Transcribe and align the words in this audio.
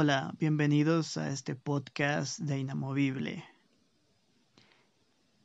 Hola, 0.00 0.32
bienvenidos 0.38 1.16
a 1.16 1.28
este 1.28 1.56
podcast 1.56 2.38
de 2.38 2.60
Inamovible. 2.60 3.44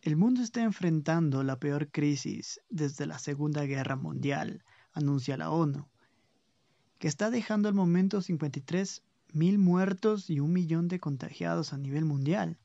El 0.04 0.15
mundo 0.15 0.44
está 0.44 0.62
enfrentando 0.62 1.42
la 1.42 1.60
peor 1.60 1.90
crisis 1.90 2.62
desde 2.70 3.08
la 3.08 3.17
Segunda 3.17 3.66
Guerra 3.66 3.96
Mundial, 3.96 4.63
anuncia 4.92 5.38
la 5.38 5.49
ONU, 5.49 5.88
que 6.99 7.08
está 7.08 7.31
dejando 7.31 7.67
al 7.67 7.74
momento 7.74 8.21
53 8.21 9.02
mil 9.34 9.58
muertos 9.58 10.29
y 10.29 10.39
un 10.39 10.54
millón 10.54 10.88
de 10.88 10.99
contagiados 10.99 11.74
a 11.74 11.79
nivel 11.79 12.06
mundial. 12.06 12.60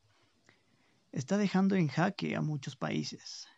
Está 1.10 1.38
dejando 1.38 1.74
en 1.74 1.88
jaque 1.88 2.36
a 2.36 2.42
muchos 2.42 2.76
países. 2.76 3.48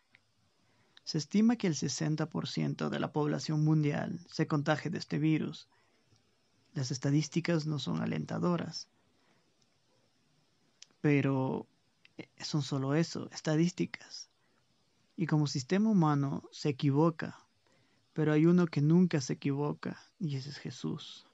Se 1.02 1.18
estima 1.18 1.56
que 1.56 1.66
el 1.66 1.74
60% 1.74 2.90
de 2.90 3.00
la 3.00 3.10
población 3.10 3.64
mundial 3.64 4.20
se 4.28 4.46
contagie 4.46 4.88
de 4.88 4.98
este 4.98 5.18
virus. 5.18 5.66
Las 6.74 6.90
estadísticas 6.90 7.66
no 7.66 7.78
son 7.78 8.00
alentadoras. 8.00 8.88
Pero 11.00 11.66
eh, 12.16 12.28
son 12.38 12.62
solo 12.62 12.94
eso, 12.94 13.28
estadísticas. 13.32 14.28
Y 15.16 15.26
como 15.26 15.46
sistema 15.46 15.90
humano 15.90 16.42
se 16.52 16.70
equivoca, 16.70 17.38
pero 18.12 18.32
hay 18.32 18.46
uno 18.46 18.66
que 18.66 18.80
nunca 18.80 19.20
se 19.20 19.34
equivoca, 19.34 20.00
y 20.18 20.36
ese 20.36 20.50
es 20.50 20.58
Jesús. 20.58 21.26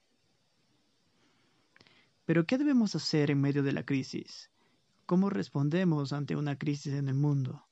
Pero 2.24 2.46
¿qué 2.46 2.58
debemos 2.58 2.94
hacer 2.96 3.30
en 3.30 3.40
medio 3.40 3.62
de 3.62 3.72
la 3.72 3.84
crisis? 3.84 4.50
¿Cómo 5.06 5.30
respondemos 5.30 6.12
ante 6.12 6.34
una 6.34 6.58
crisis 6.58 6.94
en 6.94 7.08
el 7.08 7.14
mundo? 7.14 7.64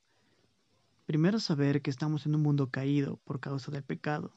Primero 1.05 1.39
saber 1.39 1.81
que 1.81 1.91
estamos 1.91 2.25
en 2.25 2.35
un 2.35 2.41
mundo 2.41 2.69
caído 2.69 3.17
por 3.25 3.39
causa 3.39 3.71
del 3.71 3.83
pecado, 3.83 4.33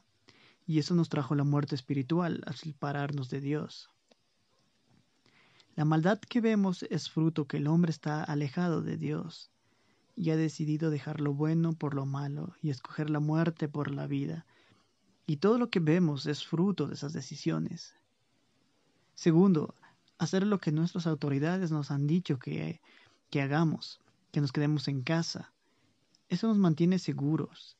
y 0.69 0.77
eso 0.77 0.93
nos 0.93 1.09
trajo 1.09 1.33
la 1.33 1.43
muerte 1.43 1.73
espiritual 1.73 2.43
al 2.45 2.55
separarnos 2.55 3.31
de 3.31 3.41
Dios. 3.41 3.89
La 5.75 5.83
maldad 5.83 6.19
que 6.19 6.41
vemos 6.41 6.83
es 6.91 7.09
fruto 7.09 7.47
que 7.47 7.57
el 7.57 7.65
hombre 7.65 7.89
está 7.89 8.23
alejado 8.23 8.83
de 8.83 8.95
Dios 8.95 9.49
y 10.15 10.29
ha 10.29 10.37
decidido 10.37 10.91
dejar 10.91 11.21
lo 11.21 11.33
bueno 11.33 11.73
por 11.73 11.95
lo 11.95 12.05
malo 12.05 12.53
y 12.61 12.69
escoger 12.69 13.09
la 13.09 13.19
muerte 13.19 13.67
por 13.67 13.89
la 13.89 14.05
vida. 14.05 14.45
Y 15.25 15.37
todo 15.37 15.57
lo 15.57 15.71
que 15.71 15.79
vemos 15.79 16.27
es 16.27 16.45
fruto 16.45 16.85
de 16.85 16.93
esas 16.93 17.13
decisiones. 17.13 17.95
Segundo, 19.15 19.73
hacer 20.19 20.45
lo 20.45 20.59
que 20.59 20.71
nuestras 20.71 21.07
autoridades 21.07 21.71
nos 21.71 21.89
han 21.89 22.05
dicho 22.05 22.37
que, 22.37 22.79
que 23.31 23.41
hagamos, 23.41 24.01
que 24.31 24.39
nos 24.39 24.51
quedemos 24.51 24.87
en 24.87 25.01
casa, 25.01 25.51
eso 26.27 26.47
nos 26.47 26.59
mantiene 26.59 26.99
seguros, 26.99 27.78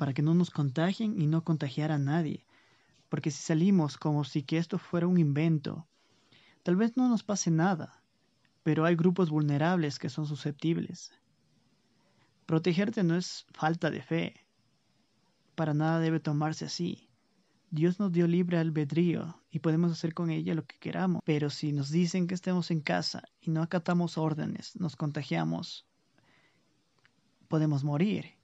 para 0.00 0.14
que 0.14 0.22
no 0.22 0.32
nos 0.32 0.48
contagien 0.48 1.20
y 1.20 1.26
no 1.26 1.44
contagiar 1.44 1.92
a 1.92 1.98
nadie. 1.98 2.46
Porque 3.10 3.30
si 3.30 3.42
salimos 3.42 3.98
como 3.98 4.24
si 4.24 4.42
que 4.42 4.56
esto 4.56 4.78
fuera 4.78 5.06
un 5.06 5.18
invento, 5.18 5.86
tal 6.62 6.76
vez 6.76 6.96
no 6.96 7.06
nos 7.10 7.22
pase 7.22 7.50
nada, 7.50 8.02
pero 8.62 8.86
hay 8.86 8.96
grupos 8.96 9.28
vulnerables 9.28 9.98
que 9.98 10.08
son 10.08 10.24
susceptibles. 10.24 11.12
Protegerte 12.46 13.04
no 13.04 13.14
es 13.14 13.44
falta 13.52 13.90
de 13.90 14.00
fe. 14.00 14.46
Para 15.54 15.74
nada 15.74 16.00
debe 16.00 16.18
tomarse 16.18 16.64
así. 16.64 17.10
Dios 17.70 18.00
nos 18.00 18.10
dio 18.10 18.26
libre 18.26 18.56
albedrío 18.56 19.42
y 19.50 19.58
podemos 19.58 19.92
hacer 19.92 20.14
con 20.14 20.30
ella 20.30 20.54
lo 20.54 20.64
que 20.64 20.78
queramos. 20.78 21.20
Pero 21.26 21.50
si 21.50 21.72
nos 21.72 21.90
dicen 21.90 22.26
que 22.26 22.34
estemos 22.34 22.70
en 22.70 22.80
casa 22.80 23.24
y 23.38 23.50
no 23.50 23.60
acatamos 23.60 24.16
órdenes, 24.16 24.80
nos 24.80 24.96
contagiamos 24.96 25.86
podemos 27.48 27.84
morir. 27.84 28.39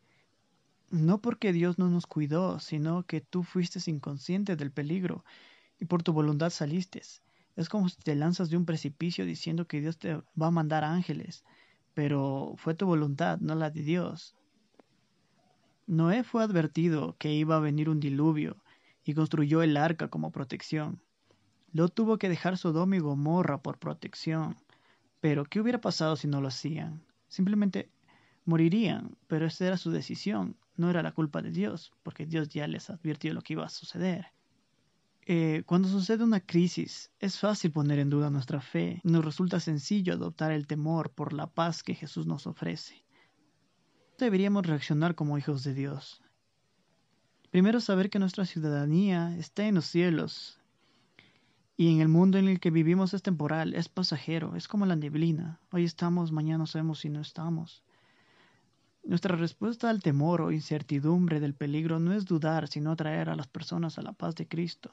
No 0.91 1.21
porque 1.21 1.53
Dios 1.53 1.79
no 1.79 1.91
nos 1.91 2.07
cuidó, 2.07 2.61
sino 2.61 3.05
que 3.05 3.21
tú 3.21 3.43
fuiste 3.43 3.79
inconsciente 3.91 4.57
del 4.57 4.71
peligro 4.71 5.25
y 5.81 5.87
por 5.87 6.03
tu 6.03 6.13
voluntad 6.13 6.51
saliste. 6.51 7.03
Es 7.57 7.69
como 7.69 7.89
si 7.89 7.97
te 7.97 8.15
lanzas 8.15 8.51
de 8.51 8.57
un 8.57 8.67
precipicio 8.67 9.25
diciendo 9.27 9.67
que 9.67 9.81
Dios 9.81 9.99
te 9.99 10.15
va 10.15 10.47
a 10.47 10.51
mandar 10.51 10.85
ángeles, 10.85 11.45
pero 11.95 12.55
fue 12.57 12.75
tu 12.75 12.87
voluntad, 12.87 13.39
no 13.41 13.55
la 13.55 13.71
de 13.71 13.83
Dios. 13.83 14.37
Noé 15.87 16.23
fue 16.23 16.43
advertido 16.43 17.17
que 17.19 17.33
iba 17.33 17.57
a 17.57 17.61
venir 17.61 17.89
un 17.89 18.01
diluvio 18.01 18.57
y 19.05 19.15
construyó 19.15 19.63
el 19.63 19.77
arca 19.77 20.09
como 20.09 20.31
protección. 20.31 21.01
Lot 21.73 21.95
tuvo 21.95 22.19
que 22.19 22.29
dejar 22.29 22.59
Sodoma 22.59 22.97
y 22.97 23.01
Gomorra 23.01 23.63
por 23.63 23.79
protección. 23.79 24.57
Pero, 25.21 25.45
¿qué 25.45 25.61
hubiera 25.61 25.81
pasado 25.81 26.17
si 26.17 26.29
no 26.29 26.41
lo 26.41 26.49
hacían? 26.49 27.03
Simplemente 27.29 27.91
morirían, 28.45 29.17
pero 29.27 29.47
esa 29.47 29.67
era 29.67 29.77
su 29.77 29.91
decisión, 29.91 30.57
no 30.77 30.91
era 30.91 31.03
la 31.03 31.13
culpa 31.13 31.43
de 31.43 31.51
Dios, 31.51 31.93
porque 32.03 32.27
Dios 32.27 32.49
ya 32.49 32.67
les 32.67 32.91
advirtió 32.91 33.33
lo 33.35 33.43
que 33.43 33.55
iba 33.55 33.65
a 33.65 33.69
suceder. 33.71 34.27
Eh, 35.29 35.65
cuando 35.67 35.89
sucede 35.89 36.23
una 36.23 36.41
crisis, 36.41 37.11
es 37.19 37.39
fácil 37.39 37.73
poner 37.73 37.99
en 37.99 38.11
duda 38.11 38.31
nuestra 38.31 38.61
fe, 38.61 39.01
nos 39.03 39.25
resulta 39.25 39.59
sencillo 39.59 40.13
adoptar 40.13 40.53
el 40.53 40.69
temor 40.69 41.11
por 41.11 41.33
la 41.33 41.49
paz 41.49 41.83
que 41.83 41.95
Jesús 41.95 42.27
nos 42.27 42.47
ofrece. 42.47 43.05
Deberíamos 44.19 44.65
reaccionar 44.65 45.15
como 45.15 45.37
hijos 45.37 45.65
de 45.65 45.75
Dios. 45.75 46.23
Primero 47.51 47.81
saber 47.81 48.09
que 48.09 48.19
nuestra 48.19 48.47
ciudadanía 48.47 49.37
está 49.37 49.67
en 49.67 49.75
los 49.77 49.87
cielos 49.87 50.61
y 51.77 51.93
en 51.93 52.01
el 52.01 52.09
mundo 52.09 52.39
en 52.39 52.49
el 52.49 52.61
que 52.61 52.71
vivimos 52.71 53.13
es 53.13 53.23
temporal, 53.23 53.75
es 53.75 53.89
pasajero, 53.89 54.57
es 54.57 54.69
como 54.69 54.87
la 54.87 54.97
neblina. 54.97 55.61
Hoy 55.73 55.85
estamos, 55.85 56.33
mañana 56.33 56.67
sabemos 56.67 57.01
si 57.01 57.11
no 57.11 57.21
estamos. 57.21 57.83
Nuestra 59.07 59.37
respuesta 59.37 59.89
al 59.89 60.03
temor 60.03 60.41
o 60.41 60.51
incertidumbre 60.51 61.39
del 61.39 61.55
peligro 61.55 62.01
no 62.01 62.13
es 62.13 62.25
dudar, 62.25 62.67
sino 62.67 62.91
atraer 62.91 63.29
a 63.29 63.37
las 63.37 63.47
personas 63.47 63.99
a 63.99 64.03
la 64.03 64.13
paz 64.13 64.35
de 64.35 64.49
Cristo. 64.49 64.91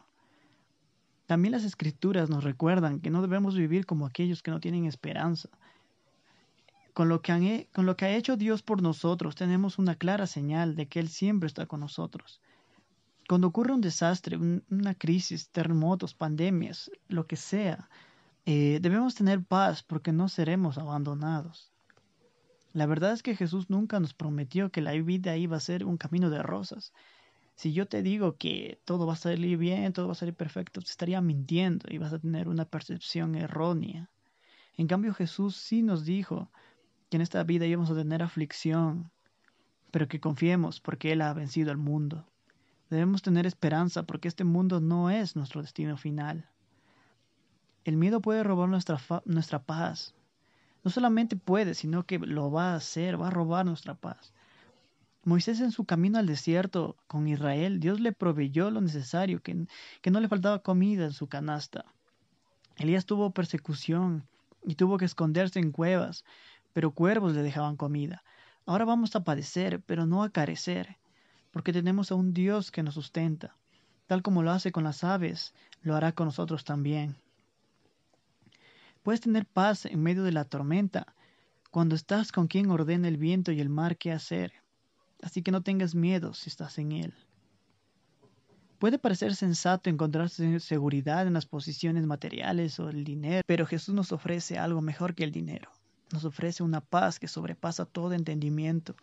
También 1.25 1.53
las 1.53 1.63
escrituras 1.63 2.29
nos 2.29 2.43
recuerdan 2.43 2.99
que 2.99 3.09
no 3.09 3.23
debemos 3.23 3.55
vivir 3.55 3.87
como 3.87 4.05
aquellos 4.05 4.43
que 4.43 4.51
no 4.51 4.59
tienen 4.59 4.85
esperanza. 4.85 5.49
Con 6.93 7.09
lo, 7.09 7.23
que 7.23 7.31
ha 7.31 8.15
hecho 8.15 8.37
Dios 8.37 8.61
por 8.61 8.83
nosotros 8.83 9.33
tenemos 9.33 9.79
una 9.79 9.95
clara 9.95 10.27
señal 10.27 10.75
de 10.75 10.87
que 10.87 10.99
Él 10.99 11.09
siempre 11.09 11.47
está 11.47 11.65
con 11.65 11.79
nosotros. 11.79 12.39
Cuando 13.27 13.47
ocurre 13.47 13.73
un 13.73 13.81
desastre, 13.81 14.37
una 14.37 14.93
crisis, 14.93 15.49
terremotos, 15.49 16.13
pandemias, 16.13 16.91
lo 17.07 17.25
que 17.25 17.35
sea, 17.35 17.89
eh, 18.45 18.77
debemos 18.79 19.15
tener 19.15 19.43
paz 19.43 19.81
porque 19.81 20.11
no 20.11 20.29
seremos 20.29 20.77
abandonados. 20.77 21.72
La 22.73 22.87
verdad 22.87 23.13
es 23.13 23.21
que 23.21 23.35
Jesús 23.35 23.69
nunca 23.69 23.99
nos 23.99 24.15
prometió 24.15 24.71
que 24.71 24.81
la 24.81 24.93
vida 24.93 25.37
iba 25.37 25.55
a 25.55 25.59
ser 25.59 25.85
un 25.85 25.97
camino 25.97 26.31
de 26.31 26.41
rosas. 26.41 26.91
Si 27.53 27.71
yo 27.71 27.87
te 27.87 28.01
digo 28.01 28.37
que 28.37 28.81
todo 28.83 29.05
va 29.05 29.13
a 29.13 29.15
salir 29.15 29.57
bien, 29.59 29.93
todo 29.93 30.07
va 30.07 30.13
a 30.13 30.15
salir 30.15 30.33
perfecto, 30.33 30.81
te 30.81 30.89
estaría 30.89 31.21
mintiendo 31.21 31.85
y 31.91 31.99
vas 31.99 32.13
a 32.13 32.19
tener 32.19 32.47
una 32.47 32.65
percepción 32.65 33.35
errónea. 33.35 34.09
En 34.75 34.87
cambio 34.87 35.13
Jesús 35.13 35.55
sí 35.55 35.83
nos 35.83 36.03
dijo 36.03 36.49
que 37.11 37.17
en 37.17 37.21
esta 37.21 37.43
vida 37.43 37.67
íbamos 37.67 37.91
a 37.91 37.95
tener 37.95 38.23
aflicción, 38.23 39.11
pero 39.91 40.07
que 40.07 40.19
confiemos 40.19 40.79
porque 40.79 41.11
Él 41.11 41.21
ha 41.21 41.31
vencido 41.33 41.69
al 41.69 41.77
mundo. 41.77 42.25
Debemos 42.89 43.21
tener 43.21 43.45
esperanza 43.45 44.01
porque 44.01 44.27
este 44.27 44.45
mundo 44.45 44.81
no 44.81 45.11
es 45.11 45.35
nuestro 45.35 45.61
destino 45.61 45.95
final. 45.95 46.49
El 47.85 47.97
miedo 47.97 48.19
puede 48.19 48.43
robar 48.43 48.67
nuestra, 48.67 48.99
nuestra 49.25 49.61
paz, 49.61 50.15
no 50.83 50.91
solamente 50.91 51.35
puede, 51.35 51.73
sino 51.73 52.05
que 52.05 52.19
lo 52.19 52.51
va 52.51 52.73
a 52.73 52.75
hacer, 52.75 53.21
va 53.21 53.27
a 53.27 53.31
robar 53.31 53.65
nuestra 53.65 53.95
paz. 53.95 54.33
Moisés 55.25 55.61
en 55.61 55.71
su 55.71 55.85
camino 55.85 56.19
al 56.19 56.27
desierto 56.27 56.97
con 57.07 57.27
Israel, 57.29 57.79
Dios 57.79 58.01
le 58.01 58.11
proveyó 58.11 58.69
lo 58.69 58.81
necesario, 58.81 59.41
que, 59.41 59.55
no 59.55 60.19
le 60.19 60.27
faltaba 60.27 60.59
comida 60.59 61.05
en 61.05 61.13
su 61.13 61.27
canasta. 61.27 61.85
Elías 62.75 63.05
tuvo 63.05 63.31
persecución 63.31 64.27
y 64.65 64.75
tuvo 64.75 64.97
que 64.97 65.05
esconderse 65.05 65.59
en 65.59 65.71
cuevas, 65.71 66.25
pero 66.73 66.91
cuervos 66.91 67.33
le 67.33 67.41
dejaban 67.41 67.77
comida. 67.77 68.23
Ahora 68.65 68.83
vamos 68.83 69.15
a 69.15 69.23
padecer, 69.23 69.81
pero 69.85 70.05
no 70.05 70.23
a 70.23 70.29
carecer, 70.29 70.97
porque 71.51 71.71
tenemos 71.71 72.11
a 72.11 72.15
un 72.15 72.33
Dios 72.33 72.71
que 72.71 72.83
nos 72.83 72.95
sustenta. 72.95 73.55
Tal 74.07 74.23
como 74.23 74.43
lo 74.43 74.51
hace 74.51 74.73
con 74.73 74.83
las 74.83 75.05
aves, 75.05 75.53
lo 75.81 75.95
hará 75.95 76.11
con 76.11 76.25
nosotros 76.25 76.65
también. 76.65 77.15
Puedes 79.03 79.21
tener 79.21 79.45
paz 79.45 79.85
en 79.85 80.01
medio 80.01 80.23
de 80.23 80.31
la 80.31 80.45
tormenta 80.45 81.13
cuando 81.71 81.95
estás 81.95 82.31
con 82.31 82.47
quien 82.47 82.71
ordena 82.71 83.07
el 83.07 83.17
viento 83.17 83.51
y 83.51 83.59
el 83.59 83.69
mar 83.69 83.97
qué 83.97 84.11
hacer. 84.11 84.53
Así 85.21 85.41
que 85.41 85.51
no 85.51 85.61
tengas 85.61 85.93
miedo 85.93 86.33
si 86.33 86.49
estás 86.49 86.77
en 86.77 86.93
él. 86.93 87.13
Puede 88.79 88.99
parecer 88.99 89.35
sensato 89.35 89.89
encontrarse 89.89 90.59
seguridad 90.59 91.27
en 91.27 91.33
las 91.33 91.45
posiciones 91.45 92.05
materiales 92.05 92.79
o 92.79 92.89
el 92.89 93.03
dinero, 93.03 93.41
pero 93.45 93.65
Jesús 93.65 93.95
nos 93.95 94.11
ofrece 94.11 94.57
algo 94.57 94.81
mejor 94.81 95.15
que 95.15 95.23
el 95.23 95.31
dinero. 95.31 95.69
Nos 96.11 96.25
ofrece 96.25 96.63
una 96.63 96.81
paz 96.81 97.19
que 97.19 97.27
sobrepasa 97.27 97.85
todo 97.85 98.13
entendimiento 98.13 98.95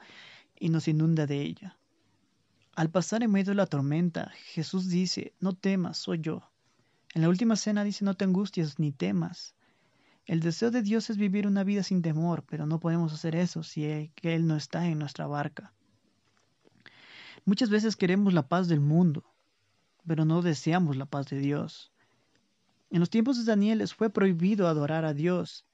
y 0.59 0.69
nos 0.69 0.87
inunda 0.87 1.27
de 1.27 1.41
ella. 1.41 1.77
Al 2.75 2.91
pasar 2.91 3.23
en 3.23 3.33
medio 3.33 3.51
de 3.53 3.57
la 3.57 3.67
tormenta, 3.67 4.33
Jesús 4.53 4.89
dice, 4.89 5.35
no 5.41 5.55
temas, 5.55 5.99
soy 5.99 6.21
yo. 6.21 6.43
En 7.15 7.23
la 7.23 7.29
última 7.29 7.57
cena 7.57 7.83
dice, 7.83 8.05
no 8.05 8.15
te 8.15 8.25
angusties 8.25 8.79
ni 8.79 8.93
temas. 8.93 9.55
El 10.27 10.41
deseo 10.41 10.71
de 10.71 10.83
Dios 10.83 11.11
es 11.11 11.17
vivir 11.17 11.47
una 11.47 11.65
vida 11.65 11.83
sin 11.83 12.03
temor, 12.03 12.45
pero 12.47 12.67
no 12.67 12.79
podemos 12.79 13.13
hacer 13.13 13.35
eso 13.35 13.63
si 13.63 13.85
Él 13.85 14.47
no 14.47 14.57
está 14.57 14.87
en 14.87 14.99
nuestra 14.99 15.27
barca. 15.27 15.73
Muchas 17.45 17.71
veces 17.71 17.97
queremos 17.97 18.33
la 18.33 18.47
paz 18.47 18.69
del 18.69 18.81
mundo, 18.81 19.25
pero 20.07 20.25
no 20.25 20.43
deseamos 20.43 20.97
la 20.97 21.07
paz 21.07 21.27
de 21.29 21.39
Dios. 21.39 21.91
En 22.91 23.01
los 23.01 23.11
tiempos 23.11 23.39
de 23.39 23.45
Daniel 23.45 23.79
les 23.79 23.95
fue 23.95 24.11
prohibido 24.11 24.69
adorar 24.69 25.05
a 25.05 25.15
Dios. 25.15 25.65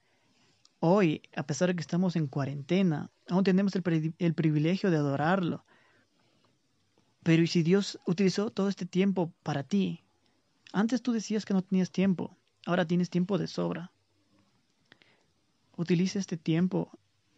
Hoy, 0.81 1.23
a 1.35 1.47
pesar 1.47 1.69
de 1.69 1.75
que 1.75 1.81
estamos 1.81 2.15
en 2.15 2.27
cuarentena, 2.27 3.11
aún 3.29 3.45
tenemos 3.45 3.75
el, 3.75 4.15
el 4.19 4.35
privilegio 4.35 4.91
de 4.91 4.99
adorarlo. 4.99 5.65
Pero 7.23 7.43
¿y 7.43 7.47
si 7.47 7.63
Dios 7.63 7.99
utilizó 8.07 8.51
todo 8.51 8.69
este 8.69 8.87
tiempo 8.87 9.33
para 9.43 9.65
ti? 9.65 10.05
Antes 10.73 11.03
tú 11.03 11.13
decías 11.13 11.45
que 11.45 11.55
no 11.55 11.63
tenías 11.63 11.91
tiempo, 11.91 12.37
ahora 12.67 12.87
tienes 12.87 13.11
tiempo 13.11 13.39
de 13.39 13.49
sobra. 13.49 13.93
Utiliza 15.77 16.19
este 16.19 16.37
tiempo 16.37 16.91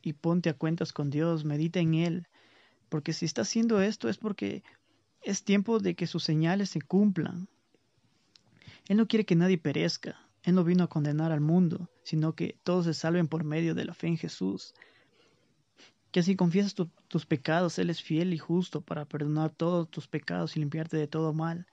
y 0.03 0.13
ponte 0.13 0.49
a 0.49 0.55
cuentas 0.55 0.93
con 0.93 1.11
Dios, 1.11 1.45
medita 1.45 1.81
en 1.81 1.95
Él, 1.95 2.27
porque 2.89 3.13
si 3.13 3.27
está 3.27 3.43
haciendo 3.43 3.81
esto 3.81 4.09
es 4.09 4.17
porque 4.17 4.63
es 5.23 5.45
tiempo 5.45 5.79
de 5.81 5.95
que 5.95 6.07
sus 6.07 6.25
señales 6.25 6.71
se 6.71 6.81
cumplan. 6.81 7.49
Él 8.87 8.97
no 8.97 9.07
quiere 9.07 9.27
que 9.27 9.37
nadie 9.37 9.59
perezca, 9.59 10.17
Él 10.45 10.55
no 10.55 10.65
vino 10.65 10.85
a 10.85 10.89
condenar 10.89 11.33
al 11.33 11.41
mundo, 11.41 11.91
sino 12.03 12.35
que 12.35 12.57
todos 12.63 12.87
se 12.87 12.95
salven 12.95 13.29
por 13.29 13.45
medio 13.45 13.75
de 13.75 13.85
la 13.85 13.95
fe 13.95 14.07
en 14.07 14.17
Jesús. 14.17 14.75
Que 16.13 16.23
si 16.23 16.37
confiesas 16.37 16.75
tus 16.75 17.27
pecados, 17.27 17.79
Él 17.79 17.91
es 17.91 18.03
fiel 18.03 18.33
y 18.33 18.39
justo 18.39 18.81
para 18.81 19.05
perdonar 19.05 19.51
todos 19.51 19.91
tus 19.91 20.09
pecados 20.09 20.57
y 20.57 20.61
limpiarte 20.61 20.97
de 20.97 21.07
todo 21.07 21.35
mal. 21.35 21.67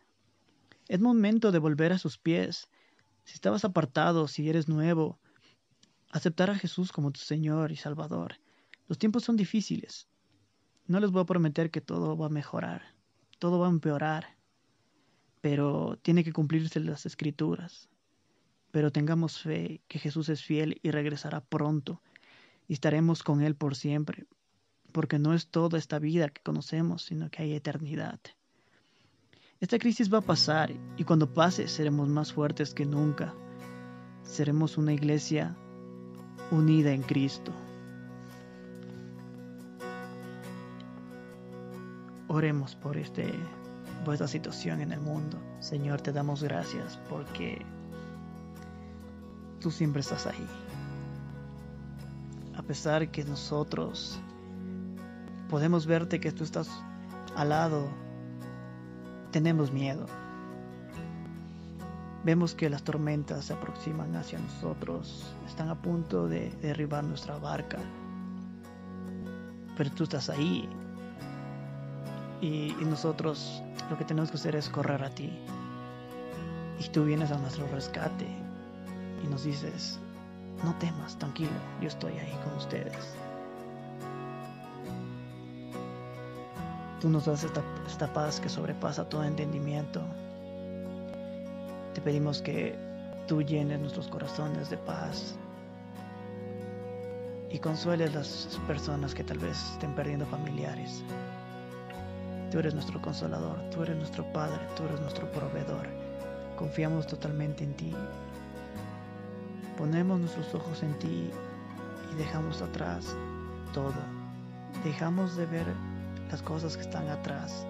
Es 0.88 1.00
momento 1.00 1.52
de 1.52 1.60
volver 1.60 1.94
a 1.94 1.98
sus 1.98 2.18
pies. 2.18 2.68
Si 3.24 3.36
estabas 3.36 3.64
apartado, 3.64 4.28
si 4.28 4.50
eres 4.50 4.68
nuevo, 4.68 5.20
aceptar 6.16 6.50
a 6.50 6.56
Jesús 6.56 6.94
como 6.94 7.12
tu 7.12 7.20
Señor 7.20 7.74
y 7.74 7.76
Salvador. 7.76 8.40
Los 8.88 8.98
tiempos 8.98 9.26
son 9.26 9.36
difíciles. 9.36 10.08
No 10.88 11.02
les 11.02 11.12
voy 11.12 11.22
a 11.22 11.26
prometer 11.26 11.72
que 11.72 11.82
todo 11.82 12.16
va 12.16 12.28
a 12.28 12.30
mejorar, 12.30 12.84
todo 13.38 13.60
va 13.60 13.68
a 13.68 13.70
empeorar, 13.70 14.38
pero 15.42 16.00
tiene 16.02 16.24
que 16.24 16.32
cumplirse 16.32 16.80
las 16.80 17.06
escrituras. 17.06 17.90
Pero 18.72 18.94
tengamos 18.94 19.40
fe 19.40 19.82
que 19.90 20.00
Jesús 20.00 20.30
es 20.30 20.42
fiel 20.42 20.80
y 20.84 20.92
regresará 20.92 21.42
pronto 21.42 22.02
y 22.66 22.74
estaremos 22.74 23.22
con 23.22 23.42
Él 23.42 23.56
por 23.56 23.76
siempre, 23.76 24.26
porque 24.94 25.20
no 25.20 25.34
es 25.34 25.48
toda 25.48 25.78
esta 25.78 26.00
vida 26.00 26.30
que 26.30 26.42
conocemos, 26.42 27.04
sino 27.04 27.30
que 27.30 27.44
hay 27.44 27.54
eternidad. 27.54 28.22
Esta 29.60 29.80
crisis 29.80 30.14
va 30.14 30.20
a 30.20 30.30
pasar 30.34 30.72
y 30.96 31.04
cuando 31.04 31.34
pase 31.34 31.68
seremos 31.68 32.08
más 32.08 32.32
fuertes 32.32 32.74
que 32.74 32.86
nunca. 32.86 33.36
Seremos 34.24 34.78
una 34.78 34.94
iglesia 34.94 35.58
unida 36.51 36.92
en 36.92 37.01
Cristo. 37.01 37.51
Oremos 42.27 42.75
por, 42.75 42.97
este, 42.97 43.33
por 44.03 44.13
esta 44.13 44.27
situación 44.27 44.81
en 44.81 44.92
el 44.92 45.00
mundo. 45.00 45.38
Señor, 45.59 46.01
te 46.01 46.12
damos 46.12 46.44
gracias 46.44 47.00
porque 47.09 47.62
tú 49.59 49.71
siempre 49.71 50.01
estás 50.01 50.27
ahí. 50.27 50.47
A 52.57 52.62
pesar 52.62 53.09
que 53.09 53.24
nosotros 53.24 54.19
podemos 55.50 55.86
verte 55.86 56.19
que 56.19 56.31
tú 56.31 56.44
estás 56.44 56.69
al 57.36 57.50
lado, 57.50 57.88
tenemos 59.31 59.71
miedo. 59.71 60.06
Vemos 62.25 62.56
que 62.56 62.72
las 62.72 62.81
tormentas 62.81 63.45
se 63.45 63.54
aproximan 63.54 64.16
hacia 64.16 64.39
nosotros, 64.39 65.31
están 65.45 65.69
a 65.69 65.80
punto 65.80 66.27
de 66.27 66.50
derribar 66.60 67.04
nuestra 67.04 67.38
barca. 67.38 67.77
Pero 69.77 69.92
tú 69.92 70.06
estás 70.06 70.31
ahí. 70.31 70.68
Y, 72.42 72.75
nosotros 72.81 73.62
lo 73.92 73.98
que 74.00 74.06
tenemos 74.06 74.31
que 74.31 74.38
hacer 74.38 74.56
es 74.56 74.69
correr 74.69 75.04
a 75.04 75.12
ti. 75.12 75.38
Y 76.80 76.89
tú 76.89 77.06
vienes 77.06 77.30
a 77.30 77.38
nuestro 77.38 77.68
rescate 77.68 78.25
y 79.24 79.28
nos 79.28 79.44
dices, 79.44 80.00
no 80.63 80.74
temas, 80.80 81.19
tranquilo, 81.19 81.51
yo 81.80 81.89
estoy 81.89 82.13
ahí 82.13 82.36
con 82.44 82.56
ustedes. 82.56 83.16
Tú 87.01 87.07
nos 87.07 87.25
das 87.25 87.44
esta, 87.44 88.13
paz 88.13 88.39
que 88.39 88.50
sobrepasa 88.50 89.07
todo 89.07 89.24
entendimiento. 89.24 90.01
Te 91.95 92.01
pedimos 92.01 92.42
que 92.42 92.75
tú 93.25 93.42
llenes 93.42 93.80
nuestros 93.80 94.09
corazones 94.09 94.69
de 94.69 94.77
paz 94.77 95.36
y 97.50 97.57
consueles 97.57 98.13
las 98.13 98.59
personas 98.68 99.15
que 99.15 99.24
tal 99.24 99.39
vez 99.39 99.57
estén 99.71 99.95
perdiendo 99.95 100.25
familiares. 100.25 101.06
Tú 102.51 102.59
eres 102.59 102.74
nuestro 102.74 103.01
consolador, 103.01 103.62
tú 103.69 103.81
eres 103.83 103.95
nuestro 103.95 104.25
Padre, 104.33 104.59
tú 104.75 104.83
eres 104.83 105.00
nuestro 105.00 105.31
proveedor. 105.31 105.88
Confiamos 106.57 107.07
totalmente 107.07 107.63
en 107.63 107.74
ti. 107.75 107.94
Ponemos 109.77 110.19
nuestros 110.19 110.53
ojos 110.53 110.83
en 110.83 111.00
ti 111.00 111.31
y 112.12 112.15
dejamos 112.18 112.62
atrás 112.62 113.15
todo. 113.74 113.94
Dejamos 114.83 115.38
de 115.38 115.45
ver 115.45 115.68
las 116.30 116.42
cosas 116.42 116.75
que 116.75 116.83
están 116.83 117.07
atrás 117.07 117.65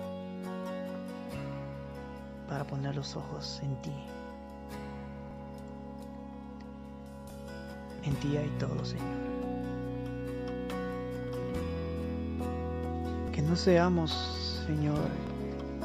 para 2.50 2.66
poner 2.66 2.95
los 2.95 3.16
ojos 3.16 3.60
en 3.62 3.80
ti. 3.83 4.15
En 8.06 8.13
ti 8.16 8.38
hay 8.38 8.50
todo, 8.60 8.86
Señor. 8.86 9.06
Que 13.31 13.42
no 13.42 13.56
seamos, 13.56 14.12
Señor, 14.68 15.10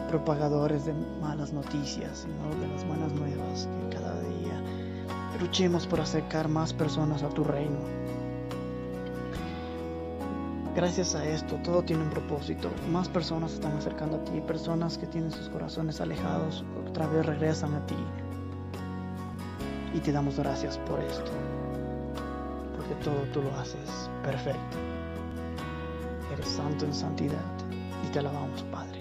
propagadores 0.09 0.85
de 0.85 0.93
malas 1.21 1.53
noticias, 1.53 2.27
sino 2.27 2.61
de 2.61 2.69
las 2.69 2.87
buenas 2.87 3.13
nuevas, 3.13 3.69
que 3.89 3.97
cada 3.97 4.21
día 4.21 4.63
luchemos 5.41 5.87
por 5.87 6.01
acercar 6.01 6.49
más 6.49 6.73
personas 6.73 7.23
a 7.23 7.29
tu 7.31 7.43
reino. 7.43 7.79
Gracias 10.77 11.15
a 11.15 11.25
esto, 11.25 11.57
todo 11.65 11.83
tiene 11.83 12.05
un 12.05 12.11
propósito. 12.11 12.71
Más 12.93 13.09
personas 13.09 13.51
se 13.51 13.57
están 13.57 13.77
acercando 13.77 14.19
a 14.19 14.25
ti, 14.25 14.41
personas 14.41 14.99
que 14.99 15.07
tienen 15.07 15.33
sus 15.33 15.49
corazones 15.49 16.01
alejados, 16.01 16.65
otra 16.89 17.07
vez 17.07 17.27
regresan 17.27 17.75
a 17.75 17.87
ti. 17.87 17.97
Y 19.95 19.99
te 19.99 20.13
damos 20.13 20.37
gracias 20.39 20.79
por 20.79 21.01
esto, 21.01 21.31
porque 22.91 23.05
todo 23.05 23.23
tú 23.33 23.43
lo 23.43 23.55
haces 23.57 24.11
perfecto. 24.23 24.77
Eres 26.33 26.49
santo 26.49 26.85
en 26.85 26.95
santidad 26.95 27.45
y 28.07 28.13
te 28.13 28.19
alabamos, 28.19 28.63
Padre. 28.65 29.00